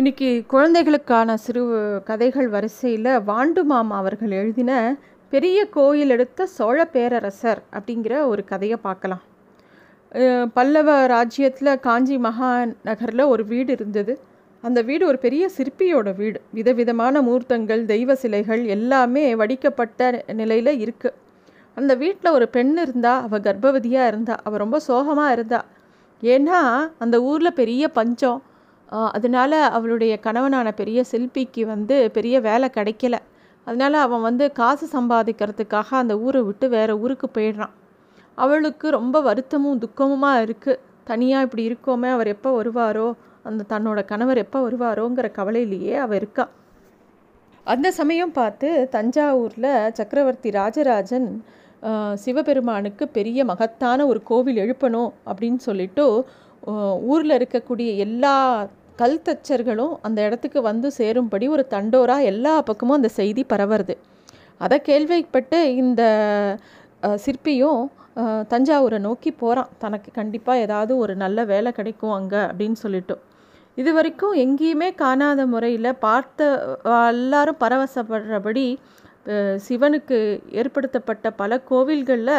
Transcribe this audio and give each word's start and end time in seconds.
இன்னைக்கு 0.00 0.30
குழந்தைகளுக்கான 0.52 1.34
சிறு 1.42 1.60
கதைகள் 2.08 2.48
வரிசையில் 2.54 3.08
வாண்டு 3.28 3.60
மாமா 3.70 3.94
அவர்கள் 4.00 4.32
எழுதின 4.40 4.72
பெரிய 5.32 5.58
கோயில் 5.76 6.12
எடுத்த 6.14 6.46
சோழ 6.56 6.78
பேரரசர் 6.94 7.60
அப்படிங்கிற 7.76 8.14
ஒரு 8.30 8.42
கதையை 8.50 8.78
பார்க்கலாம். 8.86 9.22
பல்லவ 10.56 10.88
ராஜ்யத்தில் 11.12 11.70
காஞ்சி 11.86 12.16
மகாநகரில் 12.26 13.22
ஒரு 13.34 13.44
வீடு 13.52 13.72
இருந்தது. 13.76 14.14
அந்த 14.62 14.82
வீடு 14.88 15.06
ஒரு 15.10 15.20
பெரிய 15.24 15.46
சிற்பியோட 15.56 16.12
வீடு. 16.20 16.40
விதவிதமான 16.58 17.22
மூர்த்தங்கள் 17.28 17.84
தெய்வ 17.92 18.16
சிலைகள் 18.24 18.64
எல்லாமே 18.76 19.24
வடிக்கப்பட்ட 19.42 20.10
நிலையில் 20.40 20.72
இருக்குது 20.84 21.16
அந்த 21.76 21.94
வீட்டில் 22.02 22.36
ஒரு 22.36 22.48
பெண் 22.56 22.74
இருந்தா 22.84 23.14
அவள் 23.28 23.46
கர்ப்பவதியாக 23.48 24.10
இருந்தா 24.12 24.36
அவள் 24.44 24.62
ரொம்ப 24.64 24.80
சோகமாக 24.88 25.32
இருந்தா. 25.38 25.62
ஏன்னா 26.22 26.60
அந்த 26.98 27.16
ஊரில் 27.30 27.58
பெரிய 27.62 27.88
பஞ்சம். 27.98 28.42
அதனால 29.16 29.52
அவளுடைய 29.76 30.14
கணவனான 30.26 30.68
பெரிய 30.80 30.98
சிற்பிக்கு 31.04 31.62
வந்து 31.66 31.96
பெரிய 32.16 32.36
வேலை 32.40 32.68
கிடைக்கல. 32.76 33.16
அதனால் 33.66 33.96
அவன் 34.06 34.26
வந்து 34.28 34.44
காசு 34.52 34.86
சம்பாதிக்கிறதுக்காக 34.92 35.88
அந்த 36.02 36.14
ஊரை 36.18 36.42
விட்டு 36.42 36.66
வேற 36.68 36.90
ஊருக்கு 36.98 37.28
போயிடுறான். 37.36 37.72
அவளுக்கு 38.38 38.86
ரொம்ப 38.90 39.16
வருத்தமும் 39.20 39.80
துக்கமுமா 39.84 40.32
இருக்குது 40.44 40.80
தனியாக 41.04 41.46
இப்படி 41.46 41.64
இருக்கோமே 41.70 42.08
அவர் 42.16 42.28
எப்போ 42.34 42.50
வருவாரோ 42.58 43.08
அந்த 43.48 43.66
தன்னோட 43.72 44.00
கணவர் 44.04 44.42
எப்போ 44.44 44.58
வருவாரோங்கிற 44.66 45.26
கவலையிலேயே 45.38 45.94
அவள் 46.04 46.18
இருக்கா. 46.20 46.44
அந்த 47.66 47.88
சமயம் 47.90 48.32
பார்த்து 48.32 48.68
தஞ்சாவூரில் 48.96 49.70
சக்கரவர்த்தி 49.98 50.50
ராஜராஜன் 50.50 51.28
சிவபெருமானுக்கு 52.22 53.04
பெரிய 53.16 53.40
மகத்தான 53.44 54.06
ஒரு 54.06 54.20
கோவில் 54.30 54.60
எழுப்பணும் 54.64 55.10
அப்படின்னு 55.30 55.60
சொல்லிட்டு 55.68 56.04
ஊரில் 57.12 57.36
இருக்கக்கூடிய 57.38 57.90
எல்லா 58.06 58.34
கல் 59.00 59.22
தச்சர்களும் 59.26 59.94
அந்த 60.06 60.18
இடத்துக்கு 60.26 60.60
வந்து 60.70 60.88
சேரும்படி 60.98 61.46
ஒரு 61.54 61.64
தண்டோராக 61.74 62.28
எல்லா 62.32 62.54
பக்கமும் 62.68 62.98
அந்த 62.98 63.10
செய்தி 63.18 63.42
பரவுறது. 63.52 63.94
அதை 64.64 64.76
கேள்விப்பட்டு 64.88 65.58
இந்த 65.82 66.02
சிற்பியும் 67.24 67.82
தஞ்சாவூரை 68.52 68.98
நோக்கி 69.06 69.30
போகிறான் 69.40 69.72
தனக்கு 69.82 70.10
கண்டிப்பாக 70.18 70.62
ஏதாவது 70.66 70.92
ஒரு 71.02 71.14
நல்ல 71.24 71.38
வேலை 71.52 71.70
கிடைக்கும் 71.78 72.14
அங்கே 72.18 72.40
அப்படின்னு 72.50 72.78
சொல்லிட்டு. 72.84 73.16
இது 73.80 73.90
வரைக்கும் 73.96 74.34
எங்கேயுமே 74.44 74.88
காணாத 75.02 75.40
முறையில் 75.54 75.98
பார்த்த 76.06 76.46
எல்லாரும் 77.14 77.60
பரவசப்படுறபடி 77.64 78.66
சிவனுக்கு 79.66 80.18
ஏற்படுத்தப்பட்ட 80.60 81.26
பல 81.40 81.58
கோவில்களில் 81.70 82.38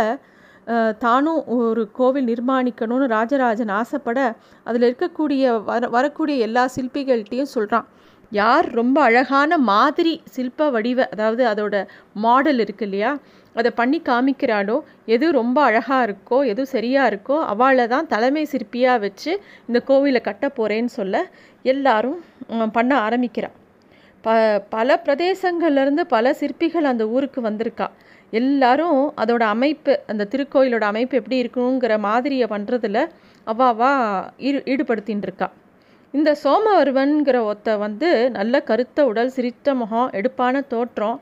தானும் 1.00 1.42
ஒரு 1.58 1.84
கோவில் 1.92 2.30
நிர்மாணிக்கணும்னு 2.32 3.06
ராஜராஜன் 3.08 3.74
ஆசைப்பட 3.80 4.20
அதில் 4.66 4.88
இருக்கக்கூடிய 4.90 5.44
வர 5.70 5.88
வரக்கூடிய 5.90 6.46
எல்லா 6.48 6.64
சிற்பிகள்கிட்டையும் 6.76 7.54
சொல்கிறான் 7.56 7.88
யார் 8.32 8.68
ரொம்ப 8.74 8.98
அழகான 9.02 9.58
மாதிரி 9.70 10.14
சிற்ப 10.36 10.70
வடிவ 10.70 11.00
அதாவது 11.14 11.44
அதோட 11.48 11.76
மாடல் 12.24 12.60
இருக்கு 12.60 12.86
இல்லையா? 12.86 13.12
அதை 13.56 13.70
பண்ணி 13.72 14.00
காமிக்கிறாளோ? 14.10 14.76
எது 15.06 15.26
ரொம்ப 15.32 15.58
அழகாக 15.64 16.06
இருக்கோ 16.08 16.40
எது 16.46 16.64
சரியாக 16.66 17.10
இருக்கோ 17.12 17.38
அவளை 17.54 17.86
தான் 17.88 18.10
தலைமை 18.14 18.44
சிற்பியாக 18.54 19.04
வச்சு 19.06 19.32
இந்த 19.70 19.82
கோவிலை 19.88 20.22
கட்ட 20.22 20.48
போகிறேன்னு 20.58 20.94
சொல்ல 21.00 21.16
எல்லாரும் 21.66 22.20
பண்ண 22.72 22.92
ஆரம்பிக்கிறாள் 23.06 23.56
ப 24.24 24.30
பல 24.70 24.90
பிரதேசங்கள்லேருந்து 25.06 26.04
பல 26.16 26.34
சிற்பிகள் 26.34 26.92
அந்த 26.92 27.04
ஊருக்கு 27.08 27.40
வந்திருக்கா. 27.48 27.88
எல்லாரும் 28.30 29.14
அதோட 29.18 29.42
அமைப்பு 29.42 30.00
அந்த 30.08 30.28
திருக்கோயிலோட 30.32 30.82
அமைப்பு 30.82 31.18
எப்படி 31.18 31.42
இருக்குங்கிற 31.44 32.00
மாதிரியை 32.00 32.48
பண்ணுறதுல 32.50 33.10
அவாவா 33.48 33.92
ஈடு 34.38 34.60
ஈடுபடுத்தின்னு 34.66 35.22
இருக்கா 35.22 35.52
இந்த 36.12 36.36
சோமவர்வன்கிற 36.44 37.38
ஒத்த 37.44 37.78
வந்து 37.78 38.32
நல்ல 38.32 38.62
கருத்த 38.62 39.06
உடல் 39.06 39.30
சிரித்த 39.30 39.76
முகம் 39.76 40.10
எடுப்பான 40.10 40.62
தோற்றம். 40.62 41.22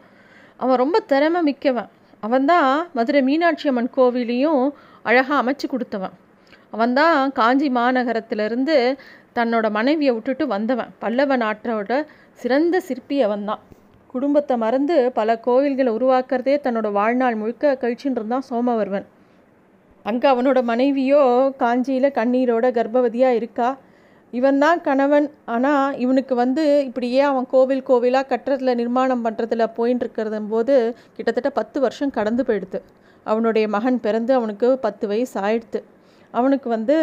அவன் 0.57 0.77
ரொம்ப 0.77 0.99
திறமை 0.99 1.41
மிக்கவன். 1.41 1.89
அவன்தான் 2.19 2.87
மதுரை 2.93 3.21
மீனாட்சி 3.21 3.69
அம்மன் 3.69 3.89
கோவிலையும் 3.97 4.69
அழகாக 5.03 5.39
அமைச்சு 5.41 5.67
கொடுத்தவன். 5.69 6.11
அவன்தான் 6.69 7.31
காஞ்சி 7.31 7.69
மாநகரத்திலிருந்து 7.69 8.97
தன்னோட 9.35 9.71
மனைவியை 9.71 10.13
விட்டுட்டு 10.13 10.47
வந்தவன். 10.47 10.93
பல்லவ 10.99 11.37
நாட்டோட 11.37 12.05
சிறந்த 12.33 12.79
சிற்பி 12.79 13.21
அவன்தான். 13.21 13.59
குடும்பத்தை 14.15 14.55
மறந்து 14.57 14.97
பல 15.17 15.29
கோவில்களை 15.45 15.91
உருவாக்குறதே 15.97 16.55
தன்னோட 16.65 16.87
வாழ்நாள் 16.97 17.39
முழுக்க 17.39 17.77
கழிச்சுட்டு 17.81 18.19
இருந்தான் 18.19 18.45
சோமவர்வன் 18.49 19.07
அங்கே 20.05 20.27
அவனோட 20.31 20.59
மனைவியோ 20.63 21.21
காஞ்சியில் 21.61 22.15
கண்ணீரோட 22.17 22.65
கர்ப்பவதியாக 22.77 23.37
இருக்கா? 23.39 23.69
இவன் 24.33 24.59
தான் 24.63 24.79
கணவன். 24.81 25.27
ஆனால் 25.45 25.95
இவனுக்கு 26.03 26.33
வந்து 26.35 26.63
இப்படியே 26.87 27.21
அவன் 27.21 27.47
கோவில் 27.53 27.83
கோவிலாக 27.89 28.29
கட்டுறதுல 28.31 28.75
நிர்மாணம் 28.81 29.23
பண்ணுறதுல 29.25 29.65
போயின்னு 29.77 30.03
இருக்கிறது 30.05 30.41
போது 30.53 30.75
கிட்டத்தட்ட 31.17 31.51
பத்து 31.59 31.79
வருஷம் 31.79 32.15
கடந்து 32.17 32.45
போயிடுது 32.49 32.79
அவனுடைய 33.25 33.65
மகன் 33.75 33.99
பிறந்து 34.05 34.31
அவனுக்கு 34.39 34.67
பத்து 34.85 35.05
வயசு 35.11 35.35
ஆயிடுத்து. 35.45 35.79
அவனுக்கு 36.33 36.67
வந்து 36.69 36.97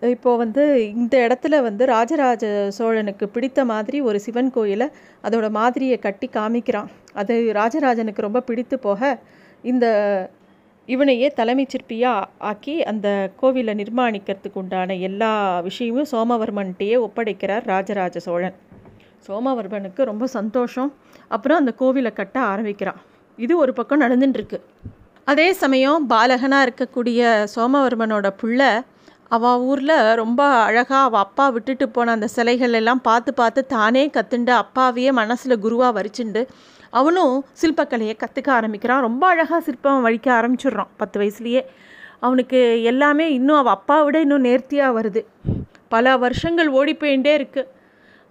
இப்போது 0.00 0.36
வந்து 0.36 0.90
இந்த 0.90 1.18
இடத்துல 1.18 1.62
வந்து 1.62 1.86
ராஜராஜ 1.86 2.70
சோழனுக்கு 2.70 3.28
பிடித்த 3.28 3.64
மாதிரி 3.64 4.00
ஒரு 4.00 4.20
சிவன் 4.20 4.50
கோயிலை 4.50 4.88
அதோட 5.24 5.50
மாதிரியை 5.50 5.98
கட்டி 5.98 6.28
காமிக்கிறான். 6.32 6.86
அது 7.12 7.50
ராஜராஜனுக்கு 7.52 8.20
ரொம்ப 8.20 8.40
பிடித்து 8.40 8.78
போக 8.78 9.18
இந்த 9.62 9.86
இவனையே 10.86 11.28
தலைமை 11.28 11.66
சிற்பியாக 11.70 12.24
ஆக்கி 12.38 12.82
அந்த 12.82 13.30
கோவிலை 13.42 13.72
நிர்மாணிக்கிறதுக்கு 13.74 14.54
உண்டான 14.54 14.94
எல்லா 14.94 15.60
விஷயமும் 15.60 16.06
சோமவர்மன்ட்டையே 16.10 16.96
ஒப்படைக்கிறார் 17.06 17.66
ராஜராஜ 17.66 18.18
சோழன். 18.18 18.54
சோமவர்மனுக்கு 19.28 20.02
ரொம்ப 20.04 20.26
சந்தோஷம். 20.26 20.92
அப்புறம் 21.28 21.58
அந்த 21.58 21.72
கோவிலை 21.78 22.12
கட்ட 22.12 22.40
ஆரம்பிக்கிறான். 22.40 22.96
இது 23.36 23.56
ஒரு 23.56 23.72
பக்கம் 23.72 24.00
நடந்துட்டுருக்கு. 24.00 24.60
அதே 25.24 25.52
சமயம் 25.52 26.06
பாலகனாக 26.10 26.66
இருக்கக்கூடிய 26.66 27.46
சோமவர்மனோட 27.56 28.30
புள்ள 28.42 28.80
அவள் 29.30 29.62
ஊரில் 29.68 29.96
ரொம்ப 30.20 30.42
அழகாக 30.66 31.02
அவள் 31.06 31.22
அப்பா 31.24 31.44
விட்டுட்டு 31.54 31.86
போன 31.88 32.12
அந்த 32.16 32.26
சிலைகள் 32.34 32.76
எல்லாம் 32.80 33.00
பார்த்து 33.00 33.30
பார்த்து 33.34 33.60
தானே 33.66 34.04
கற்றுண்டு 34.16 34.52
அப்பாவையே 34.62 35.12
மனசில் 35.20 35.62
குருவாக 35.64 35.90
வரிச்சுண்டு. 35.98 36.42
அவனும் 36.90 37.34
சிற்பக்கலையை 37.60 38.14
கற்றுக்க 38.22 38.50
ஆரம்பிக்கிறான். 38.58 39.00
ரொம்ப 39.00 39.22
அழகாக 39.26 39.60
சிற்பம் 39.60 40.04
வழிக்க 40.06 40.28
ஆரம்பிச்சிடுறான் 40.38 40.92
பத்து 40.96 41.16
வயசுலேயே. 41.20 41.62
அவனுக்கு 42.20 42.60
எல்லாமே 42.82 43.26
இன்னும் 43.32 43.60
அவள் 43.62 43.76
அப்பாவை 43.78 44.04
விட 44.04 44.18
இன்னும் 44.20 44.46
நேர்த்தியாக 44.48 44.96
வருது. 44.98 45.22
பல 45.88 46.16
வருஷங்கள் 46.24 46.68
ஓடி 46.78 46.94
போயிட்டே 47.02 47.32
இருக்கு. 47.38 47.62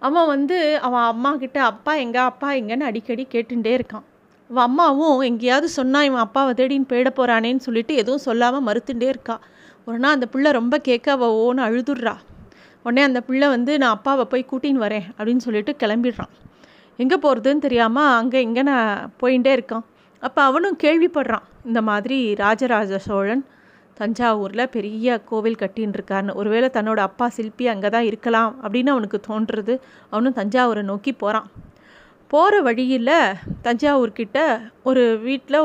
அவன் 0.02 0.30
வந்து 0.34 0.58
அவன் 0.88 1.06
அம்மா 1.12 1.32
கிட்ட 1.44 1.60
அப்பா 1.72 1.94
எங்கே 2.06 2.22
அப்பா 2.32 2.50
எங்கன்னு 2.60 2.88
அடிக்கடி 2.90 3.24
கேட்டுட்டே 3.34 3.74
இருக்கான். 3.80 4.06
அவன் 4.50 4.66
அம்மாவும் 4.70 5.22
எங்கேயாவது 5.30 5.68
சொன்னால் 5.78 6.08
இவன் 6.08 6.24
அப்பாவை 6.26 6.52
தேடின்னு 6.60 6.90
போயிட 6.92 7.12
போறானேன்னு 7.20 7.66
சொல்லிட்டு 7.68 7.94
எதுவும் 7.96 8.26
சொல்லாமல் 8.28 8.66
மறுத்துட்டே 8.68 9.08
இருக்கான் 9.14 9.44
ஒரு 9.88 9.98
நாள் 10.04 10.16
அந்த 10.18 10.28
பிள்ளை 10.34 10.52
ரொம்ப 10.60 10.76
கேட்க 10.88 11.08
அவள் 11.16 11.36
ஓன்னு 11.44 11.64
அழுதுடுறா 11.68 12.16
உடனே 12.86 13.02
அந்த 13.08 13.20
பிள்ளை 13.28 13.48
வந்து 13.56 13.74
நான் 13.82 13.96
அப்பாவை 13.98 14.24
போய் 14.32 14.50
கூட்டின்னு 14.52 14.84
வரேன் 14.86 15.06
அப்படின்னு 15.18 15.44
சொல்லிட்டு 15.46 15.72
கிளம்பிடுறான். 15.82 16.32
எங்கே 17.00 17.18
போகிறதுன்னு 17.24 17.66
தெரியாமல் 17.66 18.12
அங்கே 18.20 18.40
இங்கே 18.48 18.64
நான் 18.70 19.12
போயிட்டே 19.22 19.52
இருக்கான். 19.58 19.86
அப்போ 20.24 20.42
அவனும் 20.50 20.78
கேள்விப்படுறான் 20.84 21.46
இந்த 21.70 21.80
மாதிரி 21.90 22.18
ராஜராஜ 22.44 23.00
சோழன் 23.08 23.44
தஞ்சாவூரில் 24.00 24.72
பெரிய 24.76 25.18
கோவில் 25.30 25.60
கட்டின்னு 25.62 25.96
இருக்கான்னு 25.98 26.36
ஒருவேளை 26.40 26.70
தன்னோட 26.78 27.00
அப்பா 27.10 27.28
சிற்பி 27.36 27.66
அங்கே 27.74 27.90
தான் 27.96 28.08
இருக்கலாம் 28.10 28.52
அப்படின்னு 28.64 28.94
அவனுக்கு 28.96 29.20
தோன்றுறது. 29.30 29.76
அவனும் 30.14 30.38
தஞ்சாவூரை 30.40 30.84
நோக்கி 30.92 31.14
போகிறான் 31.24 31.48
போகிற 32.34 32.62
வழியில் 32.68 33.16
தஞ்சாவூர்கிட்ட 33.68 34.40
ஒரு 34.90 35.04
வீட்டில் 35.28 35.60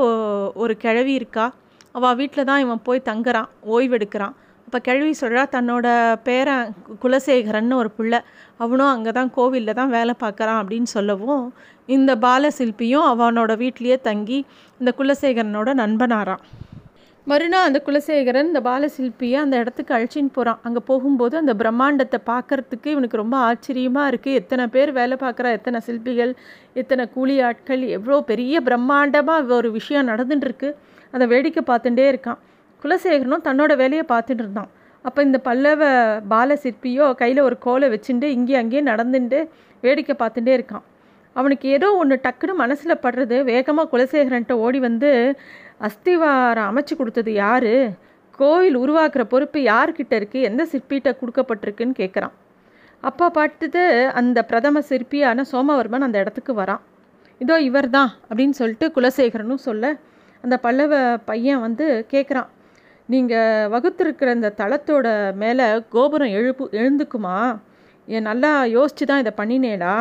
ஒரு 0.63 0.75
கிழவி 0.85 1.15
இருக்கா. 1.21 1.47
அவள் 1.95 2.15
வீட்டில் 2.15 2.45
தான் 2.45 2.59
இவன் 2.59 2.83
போய் 2.83 3.09
தங்குறான் 3.09 3.49
ஓய்வெடுக்கிறான். 3.69 4.35
அப்போ 4.69 4.79
கேள்வி 4.79 5.15
சொல்கிறா 5.21 5.43
தன்னோட 5.53 5.87
பேரன் 6.23 6.67
குலசேகரன் 6.67 6.99
குலசேகரன்னு 7.03 7.75
ஒரு 7.75 7.91
பிள்ளை 7.91 8.19
அவனும் 8.57 8.91
அங்கே 8.91 9.13
தான் 9.13 9.31
கோவிலில் 9.31 9.75
தான் 9.75 9.91
வேலை 9.91 10.15
பார்க்குறான் 10.21 10.61
அப்படின்னு 10.63 10.89
சொல்லவும் 10.93 11.45
இந்த 11.89 12.17
பாலசில்பியும் 12.17 13.07
அவனோட 13.07 13.55
வீட்லேயே 13.57 13.97
தங்கி 14.01 14.39
இந்த 14.81 14.93
குலசேகரனோட 14.99 15.73
நண்பனாரான் 15.75 16.45
மறுநாள் 17.27 17.67
அந்த 17.67 17.83
குலசேகரன் 17.87 18.47
இந்த 18.47 18.61
பாலசில்பியை 18.61 19.39
அந்த 19.41 19.57
இடத்துக்கு 19.57 19.95
அழைச்சின்னு 19.95 20.33
போகிறான் 20.33 20.61
அங்கே 20.63 20.81
போகும்போது 20.87 21.37
அந்த 21.37 21.55
பிரம்மாண்டத்தை 21.55 22.21
பார்க்கறதுக்கு 22.27 22.87
இவனுக்கு 22.87 23.17
ரொம்ப 23.17 23.37
ஆச்சரியமாக 23.37 24.11
இருக்குது 24.11 24.35
எத்தனை 24.35 24.67
பேர் 24.67 24.93
வேலை 24.93 25.17
பார்க்குறா 25.21 25.51
எத்தனை 25.53 25.81
சிற்பிகள் 25.81 26.33
எத்தனை 26.73 27.07
கூலி 27.09 27.37
ஆட்கள் 27.41 27.83
எவ்வளோ 27.89 28.21
பெரிய 28.23 28.63
பிரம்மாண்டமாக 28.63 29.55
ஒரு 29.55 29.71
விஷயம் 29.71 30.09
நடந்துட்டுருக்கு 30.09 30.71
அதை 31.15 31.25
வேடிக்கை 31.33 31.63
பார்த்துட்டே 31.71 32.05
இருக்கான். 32.13 32.39
குலசேகரனும் 32.83 33.47
தன்னோட 33.49 33.73
வேலையை 33.83 34.05
பார்த்துட்டு 34.13 34.43
இருந்தான். 34.45 34.71
அப்போ 35.05 35.21
இந்த 35.27 35.39
பல்லவ 35.49 35.83
பால 36.33 36.57
சிற்பியோ 36.65 37.07
கையில் 37.21 37.47
ஒரு 37.49 37.57
கோலை 37.67 37.87
வச்சுட்டு 37.95 38.27
இங்கேயும் 38.37 38.63
அங்கேயும் 38.63 38.91
நடந்துட்டு 38.93 39.39
வேடிக்கை 39.83 40.15
பார்த்துட்டே 40.23 40.53
இருக்கான். 40.59 40.85
அவனுக்கு 41.37 41.67
ஏதோ 41.77 41.89
ஒன்று 42.01 42.17
டக்குன்னு 42.27 42.55
மனசில் 42.63 43.03
படுறது 43.05 43.37
வேகமாக 43.51 43.91
குலசேகரன்ட்ட 43.93 44.55
ஓடி 44.65 44.79
வந்து 44.87 45.11
அஸ்திவாரம் 45.89 46.69
அமைச்சு 46.71 46.95
கொடுத்தது 47.01 47.33
யார்? 47.45 47.73
கோவில் 48.39 48.77
உருவாக்குற 48.83 49.23
பொறுப்பு 49.33 49.59
யார்கிட்ட 49.71 50.13
இருக்குது 50.21 50.47
எந்த 50.49 50.63
சிற்பிகிட்ட 50.73 51.11
கொடுக்கப்பட்டிருக்குன்னு 51.21 51.95
கேட்குறான் 52.03 52.35
அப்பா 53.09 53.27
பார்த்துட்டு 53.39 53.83
அந்த 54.21 54.39
பிரதம 54.51 54.81
சிற்பியான 54.91 55.45
சோமவர்மன் 55.53 56.07
அந்த 56.07 56.17
இடத்துக்கு 56.23 56.53
வரான். 56.61 56.83
இதோ 57.41 57.57
இவர் 57.69 57.89
தான் 57.97 58.11
அப்படின்னு 58.29 58.57
சொல்லிட்டு 58.61 58.87
குலசேகரனும் 58.97 59.63
சொல்ல 59.69 59.93
அந்த 60.45 60.57
பல்லவ 60.65 60.95
பையன் 61.31 61.65
வந்து 61.67 61.87
கேட்குறான் 62.13 62.49
நீங்கள் 63.13 63.69
வகுத்திருக்கிற 63.75 64.29
இந்த 64.39 64.51
தளத்தோட 64.61 65.07
மேலே 65.43 65.65
கோபுரம் 65.95 66.35
எழுப்பு 66.39 66.65
எழுந்துக்குமா? 66.81 67.37
என் 68.09 68.29
நல்லா 68.31 68.51
யோசித்து 68.77 69.05
தான் 69.11 69.23
இதை 69.23 69.33
பண்ணினேடா. 69.41 69.95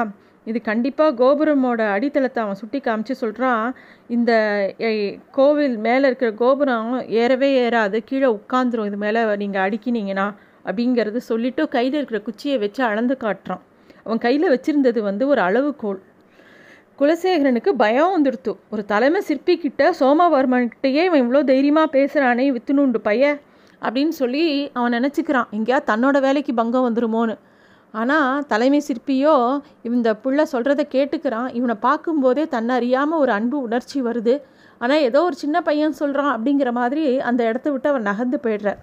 இது 0.49 0.59
கண்டிப்பாக 0.69 1.11
கோபுரமோட 1.21 1.81
அடித்தளத்தை 1.95 2.39
அவன் 2.43 2.59
சுட்டி 2.61 2.79
காமிச்சு 2.85 3.15
சொல்கிறான் 3.23 3.65
இந்த 4.15 4.31
கோவில் 5.37 5.75
மேலே 5.87 6.03
இருக்கிற 6.09 6.29
கோபுரம் 6.43 6.91
ஏறவே 7.21 7.49
ஏறாது. 7.65 7.97
கீழே 8.09 8.29
உட்காந்துரும் 8.37 8.89
இது 8.91 8.99
மேலே 9.05 9.21
நீங்கள் 9.43 9.65
அடிக்கினீங்கன்னா 9.67 10.27
அப்படிங்கிறது 10.67 11.19
சொல்லிவிட்டு 11.31 11.65
கையில் 11.77 11.97
இருக்கிற 11.99 12.21
குச்சியை 12.27 12.57
வச்சு 12.63 12.83
அளந்து 12.91 13.17
காட்டுறான். 13.25 13.63
அவன் 14.05 14.23
கையில் 14.25 14.53
வச்சுருந்தது 14.53 14.99
வந்து 15.09 15.23
ஒரு 15.27 15.41
அளவுகோல் 15.47 15.99
குலசேகரனுக்கு 16.99 17.71
பயம் 17.81 18.13
வந்துடுத்து. 18.15 18.51
ஒரு 18.73 18.81
தலைமை 18.91 19.19
சிற்பிக்கிட்ட 19.27 19.83
சோமவர்மன்கிட்டயே 19.99 21.03
இவன் 21.09 21.21
இவ்வளோ 21.23 21.41
தைரியமாக 21.51 21.93
பேசுகிறானே 21.97 22.45
வித்துணுண்டு 22.55 22.99
பைய 23.07 23.23
அப்படின்னு 23.81 24.13
சொல்லி 24.21 24.43
அவன் 24.77 24.95
நினச்சிக்கிறான். 24.97 25.47
எங்கேயா 25.57 25.79
தன்னோட 25.91 26.17
வேலைக்கு 26.25 26.53
பங்கம் 26.53 26.87
வந்துருமோன்னு. 26.87 27.35
ஆனால் 27.93 28.43
தலைமை 28.51 28.81
சிற்பியோ 28.87 29.35
இந்த 29.89 30.09
புள்ள 30.23 30.41
சொல்கிறத 30.53 30.81
கேட்டுக்கிறான். 30.95 31.47
இவனை 31.59 31.75
பார்க்கும்போதே 31.87 32.43
தன்னை 32.55 32.73
அறியாமல் 32.79 33.21
ஒரு 33.23 33.33
அன்பு 33.37 33.57
உணர்ச்சி 33.67 33.99
வருது. 34.09 34.35
ஆனால் 34.81 35.05
ஏதோ 35.07 35.21
ஒரு 35.29 35.37
சின்ன 35.43 35.57
பையன் 35.61 35.99
சொல்கிறான் 36.01 36.33
அப்படிங்கிற 36.35 36.71
மாதிரி 36.81 37.05
அந்த 37.29 37.41
இடத்த 37.51 37.67
விட்டு 37.71 37.91
அவன் 37.91 38.07
நகர்ந்து 38.09 38.39
போயிடுறார் 38.43 38.79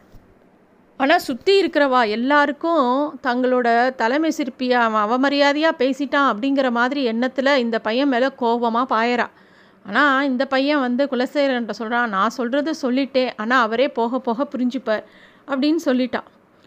ஆனால் 1.01 1.25
சுற்றி 1.27 1.53
இருக்கிறவா 1.63 2.01
எல்லாருக்கும் 2.17 2.87
தங்களோட 3.27 3.69
தலைமை 3.95 4.31
சிற்பியை 4.37 4.77
அவன் 4.85 5.03
அவமரியாதையாக 5.07 5.81
பேசிட்டான் 5.83 6.29
அப்படிங்கிற 6.31 6.69
மாதிரி 6.71 7.01
எண்ணத்தில் 7.13 7.61
இந்த 7.65 7.77
பையன் 7.79 8.09
மேலே 8.09 8.29
கோபமாக 8.43 8.87
பாயறா. 8.95 9.27
ஆனால் 9.87 10.27
இந்த 10.31 10.45
பையன் 10.55 10.81
வந்து 10.81 11.03
குலசேகரன்ட்ட 11.13 11.75
சொல்கிறான் 11.81 12.09
நான் 12.09 12.37
சொல்கிறத 12.39 12.75
சொல்லிட்டேன் 12.83 13.31
ஆனால் 13.37 13.65
அவரே 13.67 13.89
போக 13.99 14.19
போக 14.19 14.47
புரிஞ்சுப்பார் 14.53 15.05
அப்படின்னு 15.51 15.83
சொல்லிட்டான். 15.89 16.27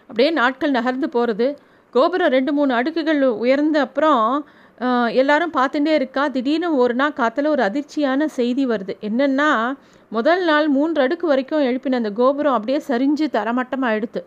அப்படியே 0.10 0.30
நாட்கள் 0.32 0.78
நகர்ந்து 0.78 1.10
போகிறது 1.10 1.48
கோபுரம் 1.96 2.34
ரெண்டு 2.38 2.52
மூணு 2.54 2.72
அடுக்குகள் 2.74 3.22
உயர்ந்த 3.44 3.78
அப்புறம் 3.80 4.24
எல்லாரும் 5.22 5.54
பார்த்துட்டே 5.58 5.94
இருக்கா? 6.00 6.24
திடீர்னு 6.36 6.68
ஒரு 6.84 6.94
நாள் 7.00 7.16
காற்றுல 7.20 7.48
ஒரு 7.56 7.64
அதிர்ச்சியான 7.64 8.28
செய்தி 8.38 8.64
வருது. 8.68 8.94
என்னென்னா 9.08 9.50
முதல் 10.12 10.44
நாள் 10.50 10.68
மூன்று 10.76 11.00
அடுக்கு 11.06 11.26
வரைக்கும் 11.28 11.66
எழுப்பின 11.70 12.00
அந்த 12.02 12.12
கோபுரம் 12.20 12.56
அப்படியே 12.58 12.80
சரிஞ்சு 12.88 13.26
தரமட்டமாக 13.38 13.90
ஆயிடுத்து. 13.92 14.22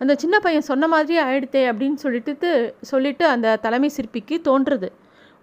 அந்த 0.00 0.12
சின்ன 0.22 0.36
பையன் 0.44 0.68
சொன்ன 0.68 0.84
மாதிரியே 0.94 1.22
ஆயிடுத்தே 1.28 1.62
அப்படின்னு 1.70 1.98
சொல்லிட்டு 2.04 2.50
சொல்லிட்டு 2.90 3.24
அந்த 3.34 3.56
தலைமை 3.64 3.90
சிற்பிக்கு 3.96 4.36
தோன்றுறது 4.48 4.90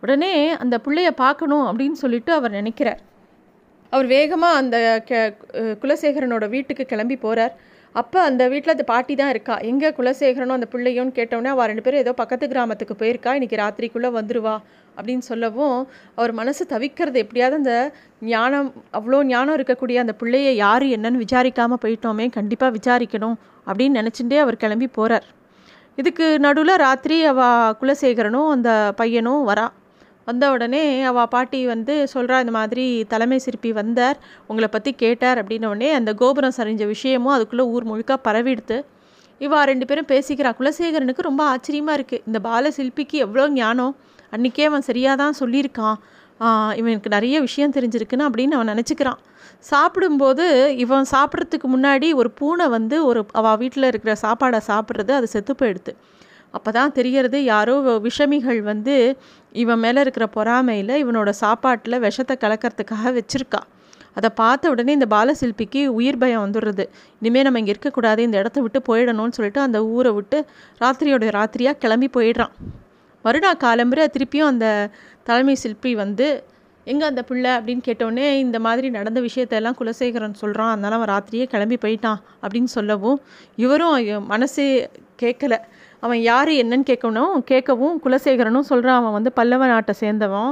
உடனே 0.04 0.32
அந்த 0.64 0.76
பிள்ளைய 0.86 1.10
பார்க்கணும் 1.24 1.66
அப்படின்னு 1.70 1.98
சொல்லிட்டு 2.04 2.32
அவர் 2.34 2.58
நினைக்கிறார். 2.60 3.02
அவர் 3.94 4.08
வேகமாக 4.16 4.60
அந்த 4.62 4.78
குலசேகரனோட 5.82 6.46
வீட்டுக்கு 6.56 6.86
கிளம்பி 6.86 7.18
போகிறார் 7.26 7.54
அப்போ 8.00 8.20
அந்த 8.30 8.44
வீட்டில் 8.52 8.74
அந்த 8.74 8.86
பாட்டி 8.92 9.14
தான் 9.20 9.32
இருக்கா? 9.34 9.56
எங்கே 9.70 9.90
குலசேகரனும் 9.98 10.58
அந்த 10.58 10.68
பிள்ளையும் 10.74 11.12
கேட்டோன்னே 11.18 11.50
அவள் 11.54 11.70
ரெண்டு 11.70 11.84
பேரும் 11.86 12.02
ஏதோ 12.04 12.12
பக்கத்து 12.20 12.46
கிராமத்துக்கு 12.52 12.96
போயிருக்கா? 13.02 13.32
இன்றைக்கி 13.38 13.58
ராத்திரிக்குள்ளே 13.62 14.10
வந்துடுவா 14.18 14.56
அப்படின்னு 14.98 15.24
சொல்லவும் 15.30 15.78
அவர் 16.18 16.34
மனசு 16.40 16.64
தவிக்கிறது 16.74 17.18
எப்படியாவது 17.24 17.58
அந்த 17.62 17.74
ஞானம் 18.34 18.70
அவ்வளோ 19.00 19.22
ஞானம் 19.32 19.56
இருக்கக்கூடிய 19.58 19.98
அந்த 20.04 20.14
பிள்ளையை 20.22 20.54
யார் 20.66 20.86
என்னன்னு 20.98 21.24
விசாரிக்காமல் 21.26 21.82
போயிட்டோமே 21.84 22.28
கண்டிப்பாக 22.38 22.76
விசாரிக்கணும் 22.78 23.38
அப்படின்னு 23.68 24.00
நினச்சிட்டே 24.02 24.40
அவர் 24.46 24.62
கிளம்பி 24.64 24.90
போகிறார் 25.00 25.28
இதுக்கு 25.98 26.26
நடுவில் 26.46 26.82
ராத்திரி 26.86 27.20
அவள் 27.26 27.76
குலசேகரனும் 27.82 28.50
அந்த 28.56 28.70
பையனும் 29.02 29.44
வரா. 29.50 29.68
வந்த 30.28 30.46
உடனே 30.54 30.82
அவள் 31.10 31.30
பாட்டி 31.34 31.60
வந்து 31.74 31.94
சொல்கிறா 32.14 32.38
இந்த 32.44 32.54
மாதிரி 32.58 32.86
தலைமை 33.12 33.38
சிற்பி 33.46 33.70
வந்தார் 33.80 34.18
உங்களை 34.50 34.68
பற்றி 34.74 34.92
கேட்டார் 35.04 35.40
அப்படின்னோடனே 35.42 35.90
அந்த 36.00 36.12
கோபுரம் 36.22 36.56
சரிஞ்ச 36.58 36.86
விஷயமும் 36.94 37.36
அதுக்குள்ளே 37.36 37.66
ஊர் 37.74 37.86
முழுக்க 37.92 38.18
பரவிடுத்து. 38.28 38.78
இவா 39.42 39.60
ரெண்டு 39.70 39.86
பேரும் 39.90 40.10
பேசிக்கிறா 40.12 40.52
குலசேகரனுக்கு 40.60 41.28
ரொம்ப 41.30 41.42
ஆச்சரியமாக 41.54 41.98
இருக்குது 42.00 42.24
இந்த 42.30 42.40
பால 42.48 42.72
சிற்பிக்கு 42.78 43.18
எவ்வளோ 43.26 43.46
ஞானம். 43.60 43.94
அன்றைக்கே 44.34 44.66
அவன் 44.70 44.88
சரியாக 44.90 45.16
தான் 45.24 45.38
சொல்லியிருக்கான். 45.42 45.98
இவனுக்கு 46.80 47.10
நிறைய 47.16 47.36
விஷயம் 47.48 47.76
தெரிஞ்சிருக்குன்னு 47.78 48.28
அப்படின்னு 48.28 48.58
அவன் 48.58 48.72
நினச்சிக்கிறான். 48.74 49.22
சாப்பிடும்போது 49.70 50.46
இவன் 50.84 51.08
சாப்பிட்றதுக்கு 51.14 51.68
முன்னாடி 51.76 52.08
ஒரு 52.22 52.30
பூனை 52.40 52.66
வந்து 52.78 52.98
ஒரு 53.10 53.22
அவள் 53.40 53.60
வீட்டில் 53.62 53.90
இருக்கிற 53.92 54.14
சாப்பாடை 54.26 54.60
சாப்பிட்றது 54.72 55.14
அது 55.20 55.28
செத்து 55.36 55.54
போயிடுது 55.62 55.94
அப்போ 56.54 56.70
தான் 56.78 56.94
தெரியறது 56.98 57.40
யாரோ 57.54 57.74
விஷமிகள் 58.08 58.60
வந்து 58.72 58.96
இவன் 59.64 59.82
மேலே 59.86 60.00
இருக்கிற 60.06 60.26
பொறாமையில் 60.36 60.94
இவனோட 61.04 61.30
சாப்பாட்டில் 61.44 62.04
விஷத்தை 62.06 62.36
கலக்கிறதுக்காக 62.44 63.12
வச்சுருக்கா. 63.18 63.62
அதை 64.18 64.30
பார்த்த 64.42 64.72
உடனே 64.74 64.92
இந்த 64.98 65.08
பாலசில்பிக்கு 65.16 65.82
உயிர் 65.98 66.20
பயம் 66.22 66.44
வந்துடுறது. 66.46 66.86
இனிமேல் 67.22 67.46
நம்ம 67.48 67.60
இங்கே 67.62 67.74
இருக்கக்கூடாது 67.76 68.22
இந்த 68.28 68.38
இடத்த 68.42 68.62
விட்டு 68.66 68.80
போயிடணும்னு 68.90 69.36
சொல்லிட்டு 69.38 69.62
அந்த 69.68 69.80
ஊரை 69.96 70.12
விட்டு 70.18 70.38
ராத்திரியோட 70.84 71.30
ராத்திரியாக 71.40 71.82
கிளம்பி 71.84 72.10
போயிடுறான். 72.18 72.54
வருடா 73.26 73.52
காலம்புரை 73.66 74.06
திருப்பியும் 74.16 74.52
அந்த 74.54 74.68
தலைமை 75.30 75.56
சிற்பி 75.64 75.92
வந்து 76.04 76.28
எங்கே 76.88 77.06
அந்த 77.12 77.22
பிள்ளை? 77.30 77.52
அப்படின்னு 77.60 77.84
கேட்டோடனே 77.88 78.28
இந்த 78.46 78.58
மாதிரி 78.66 78.88
நடந்த 78.98 79.20
விஷயத்தெல்லாம் 79.28 79.78
குலசேகரன் 79.80 80.38
சொல்கிறான் 80.42 80.72
அதனால் 80.74 80.96
அவன் 80.98 81.12
ராத்திரியே 81.14 81.46
கிளம்பி 81.54 81.78
போயிட்டான். 81.86 82.20
அப்படின்னு 82.44 82.72
சொல்லவும் 82.78 83.18
இவரும் 83.64 83.96
மனசே 84.34 84.68
கேட்கல 85.24 85.56
அவன் 86.04 86.20
யார் 86.30 86.52
என்னன்னு 86.62 86.88
கேட்கணும் 86.90 87.34
கேட்கவும் 87.52 87.96
குலசேகரனும் 88.04 88.70
சொல்கிறான் 88.72 89.00
அவன் 89.02 89.16
வந்து 89.18 89.32
பல்லவ 89.40 89.68
நாட்டை 89.72 89.94
சேர்ந்தவன். 90.02 90.52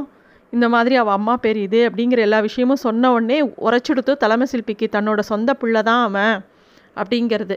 இந்த 0.53 0.65
மாதிரி 0.73 0.95
அவள் 1.01 1.15
அம்மா 1.19 1.33
பேர் 1.43 1.59
இது 1.65 1.79
அப்படிங்கிற 1.87 2.19
எல்லா 2.27 2.39
விஷயமும் 2.47 2.83
சொன்ன 2.85 3.11
உடனே 3.15 3.37
உரைச்செடுத்து 3.65 4.13
தலைமை 4.23 4.45
சிற்பிக்கு 4.51 4.87
தன்னோட 4.95 5.21
சொந்த 5.31 5.53
பிள்ளை 5.61 5.81
தான் 5.89 6.03
அவன் 6.09 6.35
அப்படிங்கிறது. 7.01 7.55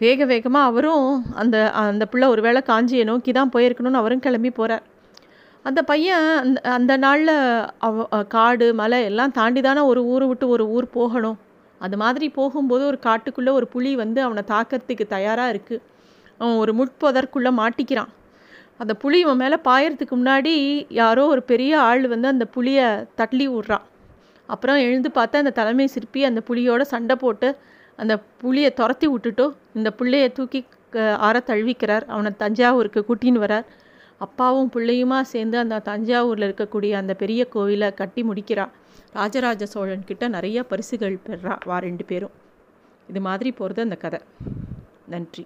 வேக 0.00 0.24
வேகமாக 0.30 0.68
அவரும் 0.70 1.06
அந்த 1.40 1.56
அந்த 1.82 2.04
பிள்ளை 2.12 2.26
ஒரு 2.34 2.42
வேளை 2.46 2.60
காஞ்சியை 2.70 3.04
நோக்கி 3.10 3.32
தான் 3.38 3.52
போயிருக்கணும்னு 3.54 4.00
அவரும் 4.00 4.24
கிளம்பி 4.26 4.50
போகிறார் 4.58 4.84
அந்த 5.64 5.80
பையன் 5.90 6.24
அந்த 6.42 6.58
அந்த 6.76 6.92
நாளில் 7.04 7.34
அவ 7.86 8.22
காடு 8.34 8.68
மலை 8.80 8.98
எல்லாம் 9.10 9.34
தாண்டி 9.38 9.60
தானே 9.66 9.82
ஒரு 9.90 10.00
ஊரை 10.12 10.26
விட்டு 10.30 10.46
ஒரு 10.54 10.64
ஊர் 10.76 10.86
போகணும். 10.98 11.38
அது 11.80 11.96
மாதிரி 12.02 12.26
போகும்போது 12.38 12.82
ஒரு 12.90 12.98
காட்டுக்குள்ளே 13.06 13.52
ஒரு 13.58 13.66
புலி 13.74 13.92
வந்து 14.02 14.20
அவனை 14.26 14.42
தாக்கிறதுக்கு 14.52 15.06
தயாராக 15.16 15.52
இருக்குது 15.54 15.82
அவன் 16.42 16.58
ஒரு 16.62 16.72
முட்பதற்குள்ளே 16.80 17.50
மாட்டிக்கிறான். 17.60 18.10
அந்த 18.82 18.92
புளி 19.02 19.18
இவன் 19.24 19.40
மேலே 19.42 19.56
பாயறதுக்கு 19.68 20.14
முன்னாடி 20.20 20.52
யாரோ 21.00 21.24
ஒரு 21.32 21.42
பெரிய 21.50 21.72
ஆள் 21.88 22.04
வந்து 22.12 22.28
அந்த 22.34 22.44
புளியை 22.54 22.86
தள்ளி 23.20 23.46
விட்றான். 23.48 23.84
அப்புறம் 24.48 24.78
எழுந்து 24.86 25.10
பார்த்தா 25.18 25.40
அந்த 25.42 25.54
தலைமை 25.58 25.86
சிற்பி 25.94 26.20
அந்த 26.28 26.40
புளியோட 26.48 26.82
சண்டை 26.92 27.16
போட்டு 27.16 27.48
அந்த 28.02 28.14
புளியை 28.42 28.70
துரத்தி 28.78 29.06
விட்டுட்டு 29.12 29.44
இந்த 29.78 29.90
பிள்ளையை 29.98 30.28
தூக்கி 30.38 30.60
ஆற 31.26 31.36
தழுவிக்கிறார். 31.50 32.04
அவனை 32.14 32.30
தஞ்சாவூருக்கு 32.42 33.00
கூட்டின்னு 33.08 33.42
வரார். 33.44 33.66
அப்பாவும் 34.24 34.70
பிள்ளையுமா 34.74 35.18
சேர்ந்து 35.32 35.56
அந்த 35.62 35.82
தஞ்சாவூரில் 35.88 36.46
இருக்கக்கூடிய 36.48 36.92
அந்த 37.02 37.12
பெரிய 37.22 37.42
கோவிலை 37.54 37.88
கட்டி 38.00 38.22
முடிக்கிறா 38.28 38.66
ராஜராஜ 39.18 39.66
சோழன் 39.74 40.08
கிட்ட 40.10 40.28
நிறைய 40.36 40.58
பரிசுகள் 40.72 41.16
பெறா 41.26 41.56
வா 41.70 41.78
ரெண்டு 41.88 42.04
பேரும். 42.10 42.34
இது 43.10 43.20
மாதிரி 43.28 43.52
போகிறது 43.58 43.82
அந்த 43.86 43.98
கதை. 44.04 44.20
நன்றி. 45.14 45.44